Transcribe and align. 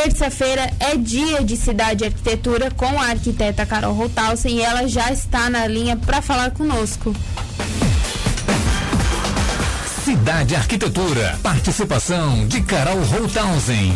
Terça-feira 0.00 0.70
é 0.78 0.96
dia 0.96 1.42
de 1.42 1.56
Cidade 1.56 2.04
Arquitetura 2.04 2.70
com 2.70 2.86
a 3.00 3.06
arquiteta 3.06 3.66
Carol 3.66 3.92
Rotalsen 3.92 4.58
e 4.58 4.62
ela 4.62 4.86
já 4.86 5.10
está 5.10 5.50
na 5.50 5.66
linha 5.66 5.96
para 5.96 6.22
falar 6.22 6.52
conosco. 6.52 7.12
Cidade 10.04 10.54
Arquitetura. 10.54 11.36
Participação 11.42 12.46
de 12.46 12.62
Carol 12.62 13.02
Rotalsen. 13.02 13.92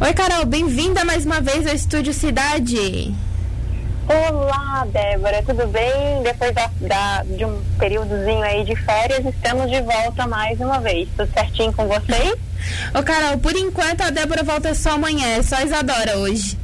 Oi, 0.00 0.14
Carol, 0.14 0.46
bem-vinda 0.46 1.04
mais 1.04 1.26
uma 1.26 1.42
vez 1.42 1.66
ao 1.66 1.74
Estúdio 1.74 2.14
Cidade. 2.14 3.14
Olá, 4.06 4.86
Débora, 4.92 5.42
tudo 5.42 5.66
bem? 5.68 6.22
Depois 6.22 6.54
da, 6.54 6.70
da, 6.80 7.22
de 7.22 7.42
um 7.44 7.62
períodozinho 7.78 8.42
aí 8.42 8.62
de 8.62 8.76
férias, 8.76 9.24
estamos 9.24 9.70
de 9.70 9.80
volta 9.80 10.26
mais 10.26 10.60
uma 10.60 10.78
vez. 10.78 11.08
Tudo 11.16 11.32
certinho 11.32 11.72
com 11.72 11.86
vocês? 11.88 12.34
Ô, 12.94 13.02
Carol, 13.02 13.38
por 13.38 13.56
enquanto 13.56 14.02
a 14.02 14.10
Débora 14.10 14.42
volta 14.42 14.74
só 14.74 14.90
amanhã, 14.92 15.38
é 15.38 15.42
só 15.42 15.58
Isadora 15.62 16.18
hoje. 16.18 16.58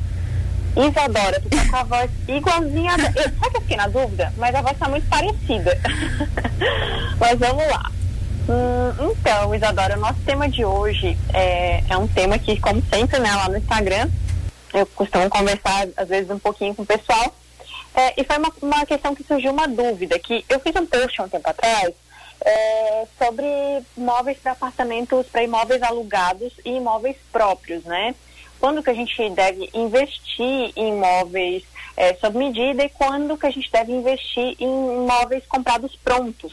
Isadora, 0.77 1.41
tu 1.41 1.49
tá 1.49 1.65
com 1.71 1.77
a 1.77 1.83
voz 1.85 2.11
igualzinha. 2.29 2.93
A... 2.93 2.97
Eu, 2.97 3.23
sabe 3.23 3.51
que 3.51 3.57
eu 3.57 3.61
fiquei 3.63 3.77
na 3.77 3.89
dúvida? 3.89 4.33
Mas 4.37 4.55
a 4.55 4.61
voz 4.61 4.79
tá 4.79 4.89
muito 4.89 5.09
parecida. 5.09 5.79
Mas 7.19 7.39
vamos 7.39 7.67
lá. 7.69 7.91
Hum, 8.51 9.13
então, 9.13 9.55
Isadora, 9.55 9.97
o 9.97 10.01
nosso 10.01 10.21
tema 10.27 10.47
de 10.47 10.65
hoje 10.65 11.17
é, 11.33 11.83
é 11.89 11.97
um 11.97 12.07
tema 12.07 12.39
que, 12.39 12.61
como 12.61 12.83
sempre, 12.93 13.19
né, 13.19 13.33
lá 13.33 13.49
no 13.49 13.57
Instagram, 13.57 14.09
eu 14.73 14.87
costumo 14.87 15.29
conversar 15.29 15.89
às 15.97 16.09
vezes 16.09 16.31
um 16.31 16.39
pouquinho 16.39 16.75
com 16.75 16.83
o 16.83 16.87
pessoal. 16.87 17.35
É, 17.95 18.21
e 18.21 18.25
foi 18.25 18.39
uma, 18.39 18.53
uma 18.63 18.87
questão 18.87 19.15
que 19.15 19.25
surgiu 19.25 19.51
uma 19.51 19.67
dúvida, 19.67 20.19
que 20.19 20.45
eu 20.49 20.61
fiz 20.61 20.75
um 20.77 20.87
post 20.87 21.21
há 21.21 21.25
um 21.25 21.29
tempo 21.29 21.51
atrás 21.51 21.93
é, 22.45 23.07
sobre 23.19 23.47
móveis 23.97 24.39
para 24.39 24.53
apartamentos, 24.53 25.27
para 25.27 25.43
imóveis 25.43 25.83
alugados 25.83 26.53
e 26.65 26.71
imóveis 26.71 27.17
próprios, 27.33 27.85
né? 27.85 28.15
Quando 28.59 28.83
que 28.83 28.91
a 28.91 28.95
gente 28.95 29.31
deve 29.31 29.69
investir 29.75 30.73
em 30.77 30.97
imóveis 30.97 31.65
é, 31.97 32.15
sob 32.15 32.39
medida 32.39 32.85
e 32.85 32.89
quando 32.91 33.37
que 33.37 33.47
a 33.47 33.51
gente 33.51 33.71
deve 33.71 33.93
investir 33.93 34.57
em 34.59 35.05
imóveis 35.05 35.45
comprados 35.47 35.95
prontos. 35.97 36.53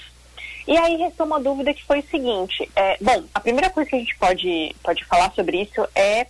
E 0.68 0.78
aí 0.78 0.98
restou 0.98 1.26
uma 1.26 1.40
dúvida 1.40 1.74
que 1.74 1.86
foi 1.86 2.00
o 2.00 2.10
seguinte, 2.10 2.70
é, 2.76 2.98
bom, 3.00 3.24
a 3.34 3.40
primeira 3.40 3.70
coisa 3.70 3.90
que 3.90 3.96
a 3.96 4.00
gente 4.00 4.18
pode, 4.18 4.76
pode 4.84 5.06
falar 5.06 5.32
sobre 5.34 5.62
isso 5.62 5.88
é 5.96 6.28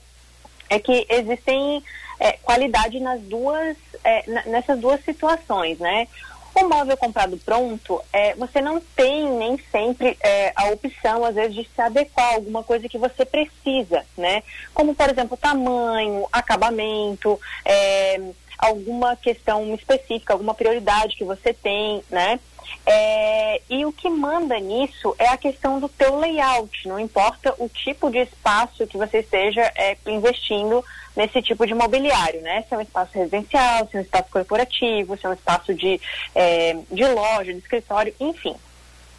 é 0.70 0.80
que 0.80 1.06
existem 1.10 1.84
é, 2.20 2.34
qualidade 2.34 3.00
nas 3.00 3.22
duas, 3.22 3.78
é, 4.04 4.24
nessas 4.46 4.80
duas 4.80 5.04
situações, 5.04 5.80
né? 5.80 6.08
O 6.56 6.68
móvel 6.68 6.98
comprado 6.98 7.38
pronto, 7.38 8.02
é, 8.12 8.34
você 8.34 8.62
não 8.62 8.80
tem 8.96 9.30
nem 9.38 9.60
sempre 9.72 10.18
é, 10.20 10.52
a 10.56 10.70
opção, 10.70 11.24
às 11.24 11.36
vezes, 11.36 11.56
de 11.56 11.70
se 11.76 11.80
adequar 11.80 12.32
a 12.32 12.36
alguma 12.36 12.64
coisa 12.64 12.90
que 12.90 12.98
você 12.98 13.24
precisa, 13.24 14.04
né? 14.18 14.42
Como, 14.74 14.96
por 14.96 15.08
exemplo, 15.08 15.38
tamanho, 15.38 16.26
acabamento, 16.32 17.40
é, 17.64 18.20
alguma 18.58 19.16
questão 19.16 19.76
específica, 19.76 20.34
alguma 20.34 20.56
prioridade 20.56 21.16
que 21.16 21.24
você 21.24 21.54
tem, 21.54 22.02
né? 22.10 22.40
É, 22.86 23.62
e 23.70 23.86
o 23.86 23.92
que 23.92 24.10
manda 24.10 24.60
nisso 24.60 25.16
é 25.20 25.28
a 25.28 25.38
questão 25.38 25.80
do 25.80 25.90
teu 25.90 26.18
layout, 26.18 26.88
não 26.88 27.00
importa 27.00 27.54
o 27.58 27.68
tipo 27.68 28.10
de 28.10 28.20
espaço 28.20 28.88
que 28.88 28.98
você 28.98 29.20
esteja 29.20 29.62
é, 29.76 29.98
investindo 30.08 30.84
nesse 31.16 31.42
tipo 31.42 31.66
de 31.66 31.74
mobiliário, 31.74 32.42
né? 32.42 32.64
Se 32.68 32.76
é 32.76 32.78
um 32.78 32.82
espaço 32.82 33.12
residencial, 33.14 33.88
se 33.88 33.98
é 33.98 34.00
um 34.00 34.04
espaço 34.04 34.30
corporativo, 34.32 35.18
se 35.18 35.26
é 35.26 35.30
um 35.30 35.34
espaço 35.34 35.74
de, 35.74 36.00
é, 36.34 36.78
de 36.92 37.06
loja, 37.08 37.52
de 37.52 37.60
escritório, 37.60 38.14
enfim. 38.20 38.56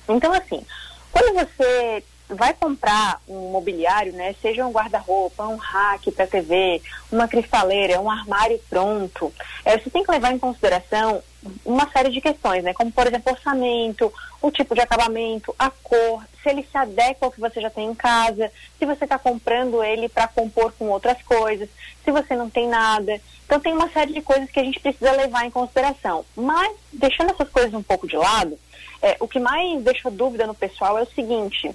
Então, 0.09 0.33
assim, 0.33 0.65
quando 1.13 1.35
você 1.35 2.03
vai 2.29 2.53
comprar 2.55 3.21
um 3.29 3.51
mobiliário, 3.51 4.13
né, 4.13 4.35
seja 4.41 4.67
um 4.67 4.73
guarda-roupa, 4.73 5.47
um 5.47 5.57
rack 5.57 6.11
para 6.13 6.27
TV, 6.27 6.83
uma 7.11 7.27
cristaleira, 7.27 8.01
um 8.01 8.11
armário 8.11 8.61
pronto, 8.69 9.33
é, 9.65 9.79
você 9.79 9.89
tem 9.91 10.05
que 10.05 10.11
levar 10.11 10.33
em 10.33 10.39
consideração 10.39 11.23
uma 11.65 11.89
série 11.91 12.11
de 12.11 12.21
questões, 12.21 12.63
né, 12.63 12.75
como 12.75 12.93
por 12.93 13.07
exemplo 13.07 13.33
orçamento, 13.33 14.13
o 14.43 14.51
tipo 14.51 14.75
de 14.75 14.81
acabamento, 14.81 15.55
a 15.59 15.71
cor, 15.71 16.23
se 16.43 16.49
ele 16.49 16.67
se 16.71 16.77
adequa 16.77 17.27
ao 17.27 17.33
que 17.33 17.41
você 17.41 17.61
já 17.61 17.71
tem 17.71 17.89
em 17.89 17.95
casa, 17.95 18.51
se 18.79 18.85
você 18.85 19.05
está 19.05 19.19
comprando 19.19 19.83
ele 19.83 20.09
para 20.09 20.29
compor 20.29 20.73
com 20.79 20.89
outras 20.89 21.21
coisas, 21.23 21.69
se 22.05 22.11
você 22.11 22.37
não 22.37 22.49
tem 22.49 22.69
nada. 22.69 23.21
Então 23.45 23.59
tem 23.59 23.73
uma 23.73 23.91
série 23.91 24.13
de 24.13 24.23
coisas 24.23 24.51
que 24.51 24.61
a 24.61 24.65
gente 24.65 24.79
precisa 24.79 25.11
levar 25.13 25.45
em 25.45 25.51
consideração. 25.51 26.25
Mas 26.37 26.77
deixando 26.93 27.31
essas 27.31 27.49
coisas 27.49 27.75
um 27.75 27.83
pouco 27.83 28.07
de 28.07 28.17
lado, 28.17 28.59
é, 29.03 29.17
o 29.21 29.27
que 29.27 29.41
mais 29.41 29.83
deixa 29.83 30.11
dúvida 30.11 30.47
no 30.47 30.55
pessoal 30.55 30.99
é 30.99 31.03
o 31.03 31.11
seguinte 31.11 31.75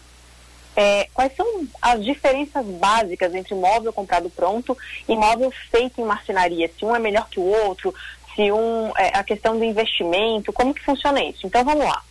é, 0.76 1.08
quais 1.14 1.36
são 1.36 1.46
as 1.82 2.04
diferenças 2.04 2.66
básicas 2.66 3.34
entre 3.36 3.54
móvel 3.54 3.94
comprado 3.94 4.30
pronto 4.30 4.78
e 5.08 5.16
móvel 5.16 5.52
feito 5.72 6.02
em 6.02 6.06
marcenaria? 6.06 6.70
Se 6.78 6.84
um 6.84 6.96
é 6.96 7.00
melhor 7.00 7.30
que 7.30 7.40
o 7.40 7.44
outro, 7.44 7.94
se 8.36 8.52
um 8.52 8.92
é, 8.98 9.18
a 9.18 9.24
questão 9.24 9.58
do 9.58 9.64
investimento, 9.64 10.52
como 10.52 10.74
que 10.74 10.84
funciona 10.84 11.24
isso? 11.24 11.46
Então 11.46 11.64
vamos 11.64 11.86
lá. 11.86 12.02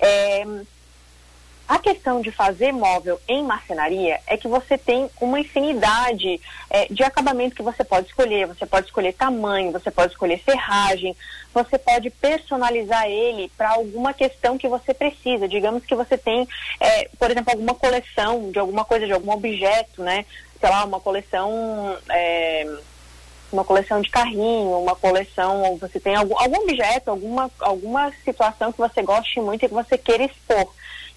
É, 0.00 0.44
a 1.70 1.78
questão 1.78 2.20
de 2.20 2.32
fazer 2.32 2.72
móvel 2.72 3.20
em 3.28 3.44
marcenaria 3.44 4.18
é 4.26 4.36
que 4.36 4.48
você 4.48 4.76
tem 4.76 5.08
uma 5.20 5.38
infinidade 5.38 6.40
é, 6.68 6.86
de 6.92 7.04
acabamento 7.04 7.54
que 7.54 7.62
você 7.62 7.84
pode 7.84 8.08
escolher. 8.08 8.48
Você 8.48 8.66
pode 8.66 8.86
escolher 8.86 9.12
tamanho, 9.12 9.70
você 9.70 9.88
pode 9.88 10.10
escolher 10.10 10.42
serragem, 10.44 11.16
você 11.54 11.78
pode 11.78 12.10
personalizar 12.10 13.06
ele 13.06 13.52
para 13.56 13.70
alguma 13.70 14.12
questão 14.12 14.58
que 14.58 14.66
você 14.66 14.92
precisa. 14.92 15.46
Digamos 15.46 15.86
que 15.86 15.94
você 15.94 16.18
tem, 16.18 16.48
é, 16.80 17.08
por 17.16 17.30
exemplo, 17.30 17.52
alguma 17.52 17.76
coleção 17.76 18.50
de 18.50 18.58
alguma 18.58 18.84
coisa, 18.84 19.06
de 19.06 19.12
algum 19.12 19.30
objeto, 19.30 20.02
né? 20.02 20.26
Sei 20.58 20.68
lá, 20.68 20.84
uma 20.84 20.98
coleção. 20.98 21.96
É, 22.10 22.66
uma 23.52 23.64
coleção 23.64 24.00
de 24.00 24.08
carrinho, 24.10 24.78
uma 24.78 24.94
coleção, 24.94 25.62
ou 25.62 25.76
você 25.76 25.98
tem 25.98 26.14
algum, 26.14 26.38
algum 26.38 26.62
objeto, 26.62 27.10
alguma, 27.10 27.50
alguma 27.58 28.12
situação 28.24 28.70
que 28.70 28.78
você 28.78 29.02
goste 29.02 29.40
muito 29.40 29.64
e 29.64 29.68
que 29.68 29.74
você 29.74 29.98
queira 29.98 30.22
expor. 30.22 30.68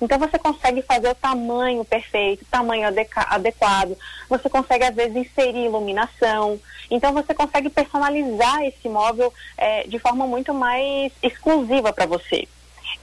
Então 0.04 0.20
você 0.20 0.38
consegue 0.38 0.82
fazer 0.82 1.10
o 1.10 1.16
tamanho 1.16 1.86
perfeito, 1.86 2.44
tamanho 2.52 2.86
adequado, 3.16 3.98
você 4.28 4.50
consegue 4.50 4.84
às 4.84 4.94
vezes 4.94 5.16
inserir 5.16 5.66
iluminação, 5.66 6.60
então 6.92 7.14
você 7.14 7.34
consegue 7.34 7.70
personalizar 7.70 8.64
esse 8.64 8.90
móvel 8.90 9.34
é, 9.58 9.88
de 9.88 9.98
forma 10.00 10.28
muito 10.28 10.54
mais 10.54 11.14
exclusiva 11.24 11.94
para 11.94 12.06
você. 12.06 12.46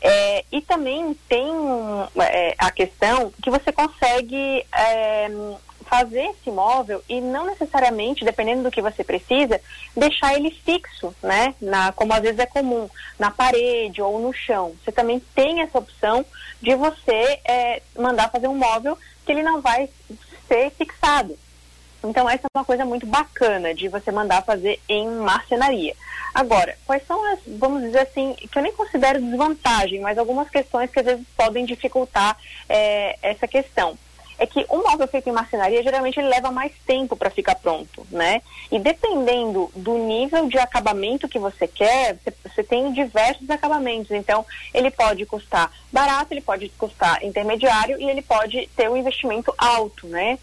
É, 0.02 0.44
e 0.52 0.60
também 0.60 1.16
tem 1.26 1.46
é, 2.20 2.54
a 2.58 2.70
questão 2.70 3.32
que 3.42 3.50
você 3.50 3.72
consegue 3.72 4.62
é, 4.70 5.30
fazer 5.90 6.22
esse 6.26 6.52
móvel 6.52 7.02
e 7.08 7.20
não 7.20 7.44
necessariamente, 7.44 8.24
dependendo 8.24 8.62
do 8.62 8.70
que 8.70 8.80
você 8.80 9.02
precisa, 9.02 9.60
deixar 9.96 10.36
ele 10.36 10.52
fixo, 10.52 11.12
né? 11.20 11.52
Na, 11.60 11.90
como 11.90 12.12
às 12.12 12.22
vezes 12.22 12.38
é 12.38 12.46
comum, 12.46 12.88
na 13.18 13.28
parede 13.32 14.00
ou 14.00 14.20
no 14.20 14.32
chão. 14.32 14.72
Você 14.82 14.92
também 14.92 15.20
tem 15.34 15.60
essa 15.62 15.78
opção 15.78 16.24
de 16.62 16.76
você 16.76 17.40
é, 17.44 17.82
mandar 17.98 18.30
fazer 18.30 18.46
um 18.46 18.54
móvel 18.54 18.96
que 19.26 19.32
ele 19.32 19.42
não 19.42 19.60
vai 19.60 19.88
ser 20.46 20.70
fixado. 20.70 21.36
Então 22.04 22.30
essa 22.30 22.46
é 22.46 22.58
uma 22.58 22.64
coisa 22.64 22.84
muito 22.84 23.04
bacana 23.04 23.74
de 23.74 23.88
você 23.88 24.12
mandar 24.12 24.44
fazer 24.44 24.80
em 24.88 25.08
marcenaria. 25.08 25.94
Agora, 26.32 26.78
quais 26.86 27.04
são 27.04 27.20
as, 27.32 27.40
vamos 27.46 27.82
dizer 27.82 28.02
assim, 28.02 28.34
que 28.34 28.56
eu 28.56 28.62
nem 28.62 28.72
considero 28.72 29.20
desvantagem, 29.20 30.00
mas 30.00 30.16
algumas 30.16 30.48
questões 30.48 30.88
que 30.88 31.00
às 31.00 31.04
vezes 31.04 31.26
podem 31.36 31.64
dificultar 31.64 32.38
é, 32.68 33.18
essa 33.20 33.48
questão 33.48 33.98
é 34.40 34.46
que 34.46 34.64
um 34.70 34.82
móvel 34.82 35.06
feito 35.06 35.28
em 35.28 35.32
marcenaria 35.32 35.82
geralmente 35.82 36.18
ele 36.18 36.28
leva 36.28 36.50
mais 36.50 36.72
tempo 36.86 37.14
para 37.14 37.28
ficar 37.28 37.56
pronto, 37.56 38.06
né? 38.10 38.40
E 38.72 38.78
dependendo 38.78 39.70
do 39.76 39.98
nível 39.98 40.48
de 40.48 40.58
acabamento 40.58 41.28
que 41.28 41.38
você 41.38 41.68
quer, 41.68 42.16
você, 42.42 42.64
tem 42.64 42.90
diversos 42.90 43.50
acabamentos. 43.50 44.10
Então, 44.12 44.46
ele 44.72 44.90
pode 44.90 45.26
custar 45.26 45.70
barato, 45.92 46.32
ele 46.32 46.40
pode 46.40 46.70
custar 46.70 47.22
intermediário 47.22 48.00
e 48.00 48.08
ele 48.08 48.22
pode 48.22 48.66
ter 48.74 48.88
um 48.88 48.96
investimento 48.96 49.52
alto, 49.58 50.06
né? 50.06 50.38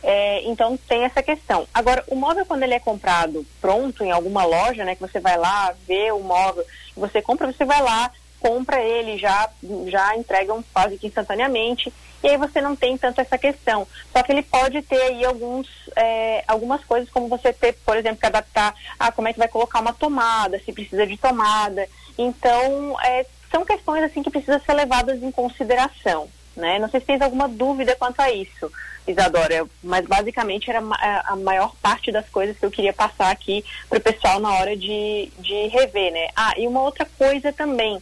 É, 0.00 0.42
então 0.44 0.78
tem 0.88 1.02
essa 1.02 1.20
questão. 1.20 1.66
Agora, 1.74 2.04
o 2.06 2.14
móvel 2.14 2.46
quando 2.46 2.62
ele 2.62 2.74
é 2.74 2.80
comprado 2.80 3.44
pronto 3.60 4.04
em 4.04 4.12
alguma 4.12 4.44
loja, 4.44 4.84
né, 4.84 4.94
que 4.94 5.00
você 5.00 5.18
vai 5.18 5.36
lá 5.36 5.74
ver 5.86 6.12
o 6.12 6.20
móvel, 6.20 6.64
você 6.96 7.20
compra, 7.20 7.52
você 7.52 7.64
vai 7.64 7.82
lá, 7.82 8.10
compra 8.40 8.80
ele 8.80 9.18
já 9.18 9.48
já 9.86 10.16
entregam 10.16 10.64
quase 10.72 10.98
que 10.98 11.06
instantaneamente 11.06 11.92
e 12.22 12.28
aí 12.28 12.36
você 12.36 12.60
não 12.60 12.76
tem 12.76 12.98
tanto 12.98 13.20
essa 13.20 13.38
questão. 13.38 13.86
Só 14.12 14.22
que 14.22 14.32
ele 14.32 14.42
pode 14.42 14.82
ter 14.82 15.00
aí 15.00 15.24
alguns, 15.24 15.68
é, 15.96 16.44
algumas 16.46 16.84
coisas, 16.84 17.08
como 17.08 17.28
você 17.28 17.52
ter, 17.52 17.72
por 17.84 17.96
exemplo, 17.96 18.20
que 18.20 18.26
adaptar 18.26 18.74
a 18.98 19.10
como 19.10 19.28
é 19.28 19.32
que 19.32 19.38
vai 19.38 19.48
colocar 19.48 19.80
uma 19.80 19.92
tomada, 19.92 20.60
se 20.60 20.72
precisa 20.72 21.06
de 21.06 21.16
tomada. 21.16 21.86
Então, 22.18 22.96
é, 23.02 23.24
são 23.50 23.64
questões 23.64 24.04
assim 24.04 24.22
que 24.22 24.30
precisam 24.30 24.60
ser 24.60 24.74
levadas 24.74 25.22
em 25.22 25.30
consideração. 25.30 26.28
Né? 26.54 26.78
Não 26.78 26.90
sei 26.90 27.00
se 27.00 27.06
tens 27.06 27.22
alguma 27.22 27.48
dúvida 27.48 27.96
quanto 27.96 28.20
a 28.20 28.30
isso, 28.30 28.70
Isadora, 29.06 29.66
mas 29.82 30.06
basicamente 30.06 30.68
era 30.68 30.82
a 31.24 31.36
maior 31.36 31.74
parte 31.80 32.12
das 32.12 32.28
coisas 32.28 32.58
que 32.58 32.66
eu 32.66 32.70
queria 32.70 32.92
passar 32.92 33.30
aqui 33.30 33.64
para 33.88 33.98
o 33.98 34.02
pessoal 34.02 34.38
na 34.40 34.52
hora 34.54 34.76
de, 34.76 35.32
de 35.38 35.68
rever, 35.68 36.12
né? 36.12 36.28
Ah, 36.36 36.52
e 36.58 36.66
uma 36.66 36.82
outra 36.82 37.06
coisa 37.16 37.52
também, 37.52 38.00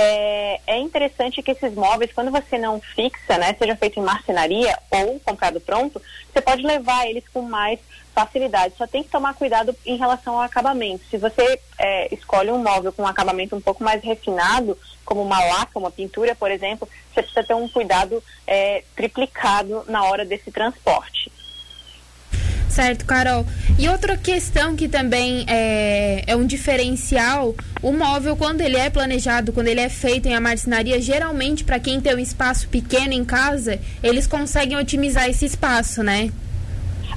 é, 0.00 0.60
é 0.66 0.78
interessante 0.78 1.42
que 1.42 1.50
esses 1.50 1.74
móveis, 1.74 2.12
quando 2.12 2.30
você 2.30 2.56
não 2.58 2.80
fixa, 2.80 3.36
né, 3.38 3.54
seja 3.58 3.76
feito 3.76 4.00
em 4.00 4.02
marcenaria 4.02 4.78
ou 4.90 5.20
comprado 5.20 5.60
pronto, 5.60 6.00
você 6.32 6.40
pode 6.40 6.62
levar 6.62 7.06
eles 7.06 7.24
com 7.32 7.42
mais 7.42 7.78
facilidade. 8.14 8.74
Só 8.76 8.86
tem 8.86 9.02
que 9.02 9.10
tomar 9.10 9.34
cuidado 9.34 9.74
em 9.84 9.96
relação 9.96 10.34
ao 10.34 10.42
acabamento. 10.42 11.04
Se 11.10 11.16
você 11.16 11.60
é, 11.78 12.14
escolhe 12.14 12.50
um 12.50 12.62
móvel 12.62 12.92
com 12.92 13.02
um 13.02 13.06
acabamento 13.06 13.54
um 13.54 13.60
pouco 13.60 13.84
mais 13.84 14.02
refinado, 14.02 14.76
como 15.04 15.22
uma 15.22 15.42
laca, 15.44 15.78
uma 15.78 15.90
pintura, 15.90 16.34
por 16.34 16.50
exemplo, 16.50 16.88
você 17.12 17.22
precisa 17.22 17.44
ter 17.44 17.54
um 17.54 17.68
cuidado 17.68 18.22
é, 18.46 18.84
triplicado 18.94 19.84
na 19.86 20.04
hora 20.04 20.24
desse 20.24 20.50
transporte. 20.50 21.30
Certo, 22.70 23.04
Carol. 23.04 23.44
E 23.78 23.88
outra 23.88 24.16
questão 24.16 24.76
que 24.76 24.88
também 24.88 25.44
é, 25.48 26.22
é 26.24 26.36
um 26.36 26.46
diferencial, 26.46 27.54
o 27.82 27.92
móvel, 27.92 28.36
quando 28.36 28.60
ele 28.60 28.76
é 28.76 28.88
planejado, 28.88 29.52
quando 29.52 29.66
ele 29.66 29.80
é 29.80 29.88
feito 29.88 30.26
em 30.26 30.34
a 30.34 30.40
marcenaria, 30.40 31.02
geralmente, 31.02 31.64
para 31.64 31.80
quem 31.80 32.00
tem 32.00 32.14
um 32.14 32.18
espaço 32.18 32.68
pequeno 32.68 33.12
em 33.12 33.24
casa, 33.24 33.80
eles 34.02 34.26
conseguem 34.26 34.78
otimizar 34.78 35.28
esse 35.28 35.44
espaço, 35.44 36.02
né? 36.02 36.30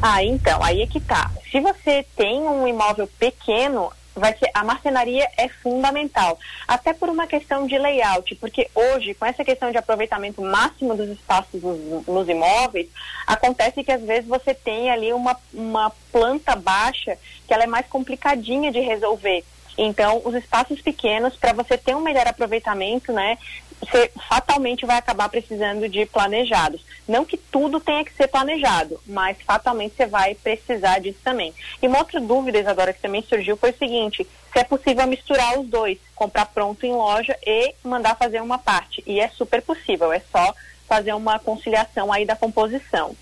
Ah, 0.02 0.24
então, 0.24 0.62
aí 0.64 0.82
é 0.82 0.88
que 0.88 1.00
tá. 1.00 1.32
Se 1.52 1.60
você 1.60 2.04
tem 2.18 2.42
um 2.42 2.68
imóvel 2.68 3.08
pequeno, 3.20 3.92
vai 4.16 4.36
ser 4.38 4.50
a 4.54 4.64
marcenaria 4.64 5.28
é 5.38 5.48
fundamental, 5.48 6.40
até 6.68 6.94
por 6.94 7.10
uma 7.10 7.28
questão 7.28 7.66
de 7.66 7.78
layout, 7.78 8.36
porque 8.36 8.70
hoje 8.74 9.14
com 9.14 9.26
essa 9.26 9.44
questão 9.44 9.72
de 9.72 9.78
aproveitamento 9.78 10.42
máximo 10.42 10.96
dos 10.96 11.10
espaços 11.10 11.62
nos, 11.62 12.06
nos 12.06 12.30
imóveis, 12.30 12.88
acontece 13.26 13.84
que 13.84 13.92
às 13.92 14.02
vezes 14.02 14.28
você 14.28 14.54
tem 14.54 14.92
ali 14.92 15.14
uma, 15.14 15.38
uma 15.54 15.92
planta 16.12 16.56
baixa 16.56 17.18
que 17.48 17.54
ela 17.54 17.64
é 17.64 17.68
mais 17.68 17.88
complicadinha 17.88 18.72
de 18.72 18.80
resolver. 18.80 19.44
Então, 19.78 20.22
os 20.24 20.36
espaços 20.36 20.82
pequenos, 20.82 21.36
para 21.36 21.52
você 21.52 21.78
ter 21.78 21.96
um 21.96 22.02
melhor 22.02 22.28
aproveitamento, 22.28 23.12
né, 23.12 23.38
você 23.86 24.12
fatalmente 24.30 24.86
vai 24.86 24.98
acabar 24.98 25.30
precisando 25.30 25.88
de 25.90 26.06
planejados. 26.06 26.84
Não 27.08 27.26
que 27.26 27.38
tudo 27.38 27.80
tenha 27.80 28.04
que 28.04 28.14
ser 28.14 28.28
planejado, 28.28 29.00
mas 29.06 29.38
fatalmente 29.42 29.96
você 29.96 30.06
vai 30.06 30.36
precisar 30.36 31.00
disso 31.00 31.20
também. 31.24 31.54
E 31.82 31.88
uma 31.88 32.00
outra 32.00 32.20
dúvida, 32.20 32.60
Isadora, 32.60 32.94
que 32.94 33.02
também 33.02 33.24
surgiu 33.24 33.58
foi 33.58 33.72
o 33.72 33.78
seguinte: 33.78 34.28
se 34.52 34.60
é 34.60 34.64
possível 34.64 35.06
misturar 35.08 35.60
os 35.60 35.68
dois, 35.68 35.98
comprar 36.16 36.46
pronto 36.46 36.86
em 36.86 36.94
loja 36.94 37.38
e 37.46 37.76
mandar 37.84 38.16
fazer 38.16 38.42
uma 38.42 38.58
parte. 38.58 39.04
E 39.06 39.20
é 39.20 39.28
super 39.30 39.62
possível, 39.62 40.14
é 40.14 40.22
só 40.32 40.54
fazer 40.88 41.14
uma 41.14 41.40
conciliação 41.40 42.12
aí 42.12 42.26
da 42.26 42.36
composição. 42.36 43.16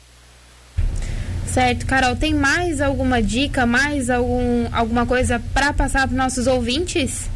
Certo, 1.45 1.85
Carol, 1.85 2.15
tem 2.15 2.33
mais 2.33 2.79
alguma 2.79 3.21
dica, 3.21 3.65
mais 3.65 4.09
algum, 4.09 4.69
alguma 4.71 5.05
coisa 5.05 5.41
para 5.53 5.73
passar 5.73 6.07
para 6.07 6.15
nossos 6.15 6.47
ouvintes? 6.47 7.29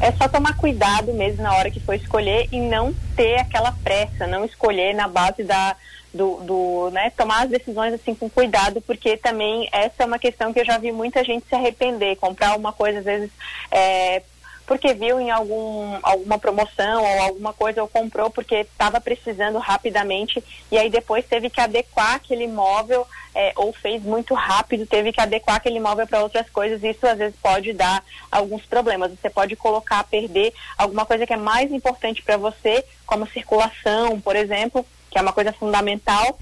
É 0.00 0.12
só 0.12 0.28
tomar 0.28 0.56
cuidado 0.56 1.12
mesmo 1.12 1.42
na 1.42 1.54
hora 1.56 1.70
que 1.70 1.80
for 1.80 1.94
escolher 1.94 2.48
e 2.52 2.60
não 2.60 2.94
ter 3.16 3.40
aquela 3.40 3.72
pressa, 3.72 4.26
não 4.26 4.44
escolher 4.44 4.94
na 4.94 5.08
base 5.08 5.42
da 5.42 5.76
do, 6.12 6.36
do 6.44 6.90
né, 6.92 7.10
tomar 7.16 7.42
as 7.42 7.50
decisões 7.50 7.92
assim 7.92 8.14
com 8.14 8.30
cuidado, 8.30 8.80
porque 8.80 9.16
também 9.16 9.68
essa 9.72 10.04
é 10.04 10.06
uma 10.06 10.18
questão 10.18 10.52
que 10.52 10.60
eu 10.60 10.64
já 10.64 10.78
vi 10.78 10.92
muita 10.92 11.24
gente 11.24 11.44
se 11.48 11.54
arrepender, 11.56 12.14
comprar 12.16 12.56
uma 12.56 12.72
coisa 12.72 13.00
às 13.00 13.04
vezes 13.04 13.30
é, 13.68 14.22
porque 14.64 14.94
viu 14.94 15.20
em 15.20 15.30
algum, 15.30 15.98
alguma 16.02 16.38
promoção 16.38 17.02
ou 17.02 17.22
alguma 17.22 17.52
coisa 17.52 17.82
ou 17.82 17.88
comprou 17.88 18.30
porque 18.30 18.56
estava 18.56 19.00
precisando 19.00 19.58
rapidamente 19.58 20.42
e 20.70 20.78
aí 20.78 20.88
depois 20.88 21.26
teve 21.26 21.50
que 21.50 21.60
adequar 21.60 22.14
aquele 22.14 22.44
imóvel 22.44 23.04
é, 23.34 23.52
ou 23.56 23.72
fez 23.72 24.02
muito 24.02 24.32
rápido, 24.32 24.86
teve 24.86 25.12
que 25.12 25.20
adequar 25.20 25.56
aquele 25.56 25.78
imóvel 25.78 26.06
para 26.06 26.22
outras 26.22 26.48
coisas, 26.50 26.82
isso 26.82 27.06
às 27.06 27.18
vezes 27.18 27.34
pode 27.42 27.72
dar 27.72 28.04
alguns 28.30 28.64
problemas. 28.64 29.10
Você 29.10 29.28
pode 29.28 29.56
colocar, 29.56 30.04
perder 30.04 30.52
alguma 30.78 31.04
coisa 31.04 31.26
que 31.26 31.32
é 31.32 31.36
mais 31.36 31.72
importante 31.72 32.22
para 32.22 32.36
você, 32.36 32.84
como 33.04 33.26
circulação, 33.28 34.20
por 34.20 34.36
exemplo, 34.36 34.86
que 35.10 35.18
é 35.18 35.22
uma 35.22 35.32
coisa 35.32 35.52
fundamental, 35.52 36.38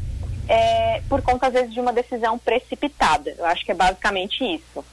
é, 0.49 1.01
por 1.09 1.23
conta 1.23 1.47
às 1.47 1.53
vezes 1.53 1.73
de 1.73 1.81
uma 1.81 1.93
decisão 1.93 2.39
precipitada. 2.39 3.35
Eu 3.39 3.47
acho 3.47 3.65
que 3.65 3.73
é 3.73 3.75
basicamente 3.75 4.45
isso. 4.45 4.85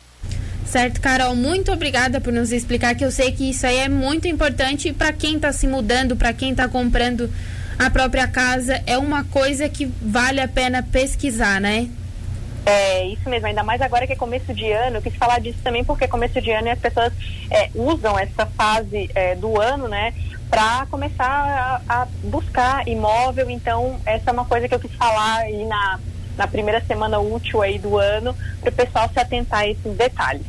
Certo, 0.65 1.01
Carol, 1.01 1.35
muito 1.35 1.71
obrigada 1.71 2.21
por 2.21 2.31
nos 2.31 2.51
explicar 2.51 2.93
que 2.93 3.03
eu 3.03 3.09
sei 3.09 3.31
que 3.31 3.49
isso 3.49 3.65
aí 3.65 3.77
é 3.77 3.89
muito 3.89 4.27
importante 4.27 4.93
para 4.93 5.11
quem 5.11 5.35
está 5.35 5.51
se 5.51 5.65
mudando, 5.65 6.15
para 6.15 6.31
quem 6.31 6.51
está 6.51 6.67
comprando 6.67 7.27
a 7.79 7.89
própria 7.89 8.27
casa, 8.27 8.81
é 8.85 8.97
uma 8.97 9.23
coisa 9.23 9.69
que 9.69 9.85
vale 9.85 10.41
a 10.41 10.47
pena 10.49 10.83
pesquisar, 10.83 11.61
né? 11.61 11.89
É, 12.65 13.07
isso 13.07 13.27
mesmo, 13.29 13.47
ainda 13.47 13.63
mais 13.63 13.81
agora 13.81 14.05
que 14.05 14.11
é 14.13 14.15
começo 14.17 14.53
de 14.53 14.69
ano, 14.69 14.97
eu 14.97 15.01
quis 15.01 15.15
falar 15.15 15.39
disso 15.39 15.57
também 15.63 15.83
porque 15.83 16.07
começo 16.07 16.41
de 16.41 16.51
ano 16.51 16.67
e 16.67 16.71
as 16.71 16.77
pessoas 16.77 17.13
é, 17.49 17.69
usam 17.73 18.19
essa 18.19 18.45
fase 18.45 19.09
é, 19.15 19.33
do 19.33 19.59
ano, 19.59 19.87
né, 19.87 20.13
para 20.49 20.85
começar 20.87 21.81
a, 21.87 22.01
a, 22.01 22.07
buscar 22.23 22.85
imóvel, 22.85 23.49
então 23.49 23.99
essa 24.05 24.29
é 24.29 24.33
uma 24.33 24.45
coisa 24.45 24.67
que 24.67 24.75
eu 24.75 24.79
quis 24.79 24.93
falar 24.93 25.37
aí 25.37 25.65
na, 25.65 25.99
na 26.37 26.47
primeira 26.47 26.81
semana 26.81 27.17
útil 27.17 27.61
aí 27.61 27.79
do 27.79 27.97
ano, 27.97 28.35
para 28.59 28.69
o 28.69 28.73
pessoal 28.73 29.09
se 29.11 29.19
atentar 29.19 29.61
a 29.61 29.67
esses 29.67 29.95
detalhes. 29.95 30.45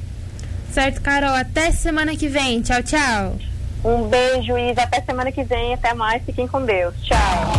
Certo, 0.72 1.00
Carol. 1.00 1.34
Até 1.34 1.72
semana 1.72 2.16
que 2.16 2.28
vem. 2.28 2.62
Tchau, 2.62 2.82
tchau. 2.82 3.49
Um 3.84 4.08
beijo, 4.08 4.56
Isa. 4.58 4.82
Até 4.82 5.00
semana 5.00 5.32
que 5.32 5.42
vem. 5.42 5.74
Até 5.74 5.94
mais. 5.94 6.22
Fiquem 6.22 6.46
com 6.46 6.64
Deus. 6.64 6.94
Tchau. 7.02 7.50